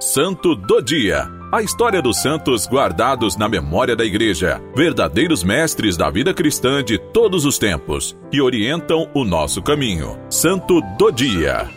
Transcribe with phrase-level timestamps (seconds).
[0.00, 1.28] Santo do Dia.
[1.50, 6.98] A história dos santos guardados na memória da Igreja, verdadeiros mestres da vida cristã de
[6.98, 10.16] todos os tempos, que orientam o nosso caminho.
[10.30, 11.68] Santo do Dia.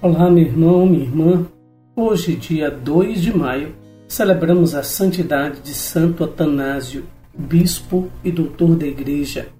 [0.00, 1.46] Olá, meu irmão, minha irmã.
[1.94, 3.74] Hoje, dia 2 de maio,
[4.08, 7.04] celebramos a santidade de Santo Atanásio,
[7.36, 9.50] bispo e doutor da Igreja,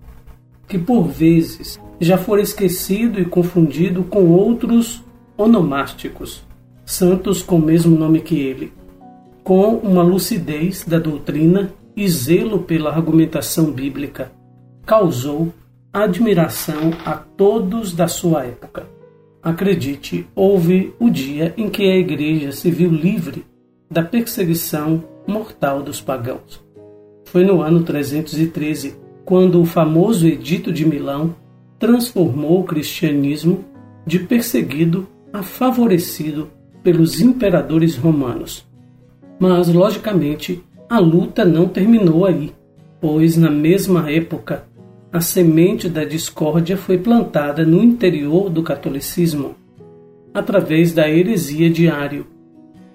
[0.68, 5.02] que por vezes já fora esquecido e confundido com outros
[5.36, 6.44] onomásticos,
[6.84, 8.72] santos com o mesmo nome que ele,
[9.42, 14.30] com uma lucidez da doutrina e zelo pela argumentação bíblica,
[14.84, 15.52] causou
[15.92, 18.86] admiração a todos da sua época.
[19.42, 23.44] Acredite, houve o dia em que a Igreja se viu livre
[23.90, 26.62] da perseguição mortal dos pagãos.
[27.24, 28.96] Foi no ano 313,
[29.28, 31.34] quando o famoso Edito de Milão
[31.78, 33.62] transformou o cristianismo
[34.06, 36.48] de perseguido a favorecido
[36.82, 38.66] pelos imperadores romanos.
[39.38, 42.54] Mas, logicamente, a luta não terminou aí,
[43.02, 44.64] pois na mesma época
[45.12, 49.56] a semente da discórdia foi plantada no interior do catolicismo,
[50.32, 52.26] através da heresia de Ário.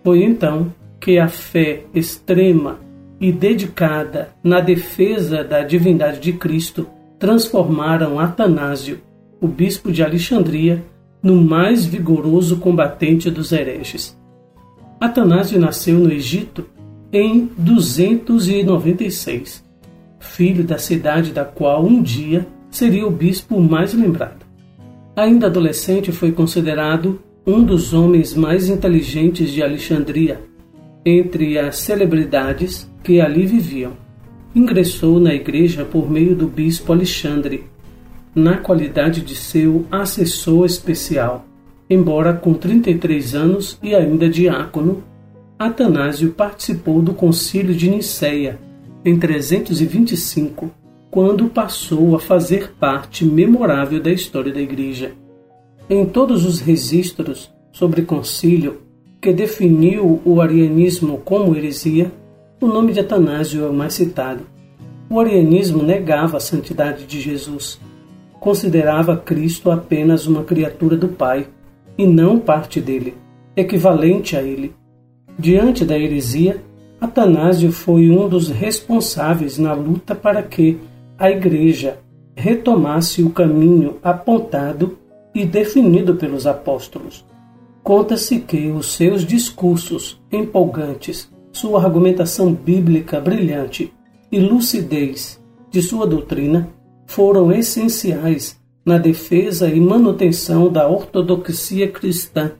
[0.03, 2.79] Foi então que a fé extrema
[3.19, 9.01] e dedicada na defesa da divindade de Cristo transformaram Atanásio,
[9.39, 10.83] o bispo de Alexandria,
[11.21, 14.17] no mais vigoroso combatente dos hereges.
[14.99, 16.65] Atanásio nasceu no Egito
[17.11, 19.63] em 296
[20.23, 24.43] filho da cidade da qual um dia seria o bispo mais lembrado.
[25.15, 30.41] Ainda adolescente, foi considerado um dos homens mais inteligentes de Alexandria,
[31.05, 33.91] entre as celebridades que ali viviam.
[34.55, 37.65] Ingressou na igreja por meio do bispo Alexandre,
[38.35, 41.45] na qualidade de seu assessor especial.
[41.89, 45.03] Embora com 33 anos e ainda diácono,
[45.59, 48.59] Atanásio participou do concílio de Nicéia
[49.05, 50.71] em 325,
[51.11, 55.11] quando passou a fazer parte memorável da história da Igreja.
[55.89, 58.81] Em todos os registros sobre concílio
[59.21, 62.11] que definiu o arianismo como heresia,
[62.63, 64.45] o nome de Atanásio é o mais citado.
[65.09, 67.77] O arianismo negava a santidade de Jesus.
[68.39, 71.45] Considerava Cristo apenas uma criatura do Pai
[71.97, 73.15] e não parte dele,
[73.55, 74.73] equivalente a ele.
[75.37, 76.63] Diante da heresia,
[77.01, 80.79] Atanásio foi um dos responsáveis na luta para que
[81.17, 81.99] a Igreja
[82.33, 84.97] retomasse o caminho apontado
[85.35, 87.25] e definido pelos apóstolos.
[87.83, 93.93] Conta-se que os seus discursos empolgantes, sua argumentação bíblica brilhante
[94.31, 96.67] e lucidez de sua doutrina
[97.05, 102.51] foram essenciais na defesa e manutenção da ortodoxia cristã.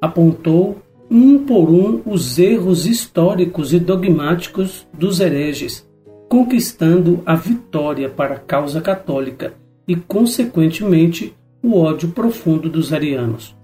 [0.00, 0.76] Apontou
[1.10, 5.88] um por um os erros históricos e dogmáticos dos hereges,
[6.28, 9.54] conquistando a vitória para a causa católica
[9.86, 13.56] e, consequentemente, o ódio profundo dos arianos.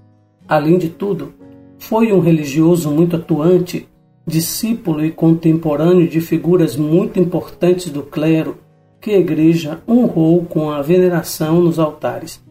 [0.49, 1.35] Além de tudo,
[1.79, 3.87] foi um religioso muito atuante,
[4.27, 8.59] discípulo e contemporâneo de figuras muito importantes do clero
[9.01, 12.43] que a Igreja honrou com a veneração nos altares.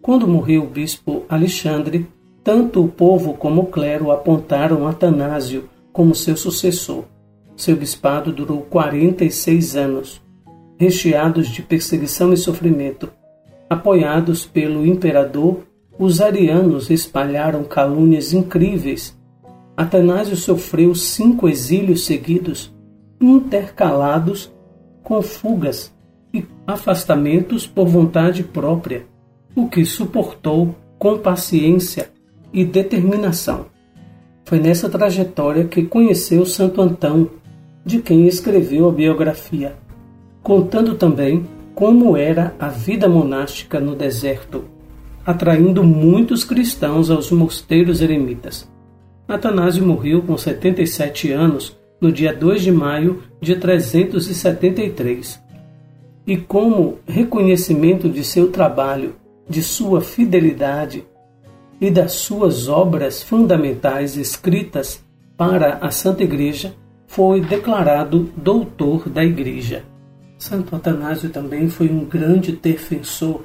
[0.00, 2.06] Quando morreu o bispo Alexandre,
[2.42, 7.04] tanto o povo como o clero apontaram Atanásio como seu sucessor.
[7.54, 10.22] Seu bispado durou 46 anos,
[10.78, 13.10] recheados de perseguição e sofrimento.
[13.68, 15.64] Apoiados pelo imperador,
[15.98, 19.17] os arianos espalharam calúnias incríveis.
[19.78, 22.74] Atanásio sofreu cinco exílios seguidos,
[23.20, 24.52] intercalados
[25.04, 25.94] com fugas
[26.34, 29.06] e afastamentos por vontade própria,
[29.54, 32.10] o que suportou com paciência
[32.52, 33.66] e determinação.
[34.44, 37.30] Foi nessa trajetória que conheceu Santo Antão,
[37.84, 39.76] de quem escreveu a biografia,
[40.42, 41.46] contando também
[41.76, 44.64] como era a vida monástica no deserto,
[45.24, 48.68] atraindo muitos cristãos aos mosteiros eremitas.
[49.28, 55.38] Atanásio morreu com 77 anos no dia 2 de maio de 373.
[56.26, 59.16] E como reconhecimento de seu trabalho,
[59.46, 61.04] de sua fidelidade
[61.78, 65.04] e das suas obras fundamentais escritas
[65.36, 66.74] para a Santa Igreja,
[67.06, 69.84] foi declarado doutor da Igreja.
[70.38, 73.42] Santo Atanásio também foi um grande defensor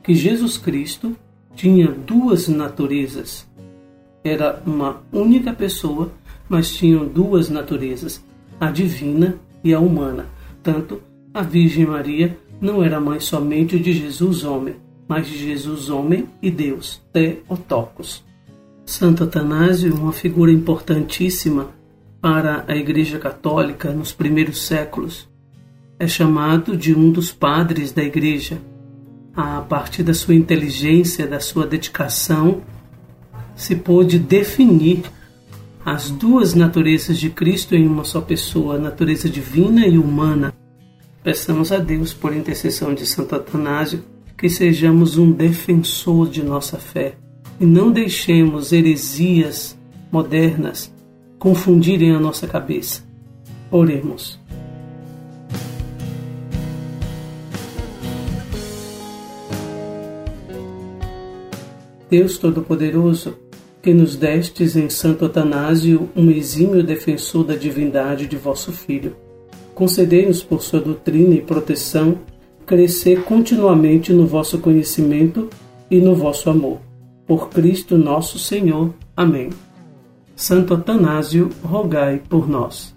[0.00, 1.16] que Jesus Cristo
[1.56, 3.52] tinha duas naturezas.
[4.24, 6.10] Era uma única pessoa,
[6.48, 8.24] mas tinham duas naturezas,
[8.58, 10.26] a divina e a humana.
[10.62, 14.76] Tanto a Virgem Maria não era mãe somente de Jesus homem,
[15.06, 18.24] mas de Jesus homem e Deus, Theotokos.
[18.86, 21.68] Santo Atanásio, uma figura importantíssima
[22.20, 25.28] para a Igreja Católica nos primeiros séculos,
[25.98, 28.58] é chamado de um dos padres da Igreja.
[29.36, 32.62] A partir da sua inteligência, da sua dedicação,
[33.56, 35.02] se pôde definir
[35.84, 40.54] as duas naturezas de Cristo em uma só pessoa, a natureza divina e humana.
[41.22, 44.04] Peçamos a Deus, por intercessão de Santo Atanásio,
[44.36, 47.16] que sejamos um defensor de nossa fé
[47.60, 49.78] e não deixemos heresias
[50.10, 50.92] modernas
[51.38, 53.02] confundirem a nossa cabeça.
[53.70, 54.38] Oremos.
[62.10, 63.36] Deus Todo-Poderoso,
[63.84, 69.14] que nos destes em Santo Atanásio um exímio defensor da divindade de vosso Filho,
[69.74, 72.18] concedei-nos por sua doutrina e proteção
[72.64, 75.50] crescer continuamente no vosso conhecimento
[75.90, 76.80] e no vosso amor.
[77.26, 78.94] Por Cristo nosso Senhor.
[79.14, 79.50] Amém.
[80.34, 82.93] Santo Atanásio, rogai por nós.